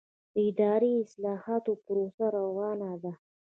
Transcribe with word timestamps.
د 0.33 0.35
اداري 0.49 0.91
اصلاحاتو 1.03 1.71
پروسه 1.85 2.25
روانه 2.37 2.91
ده؟ 3.03 3.11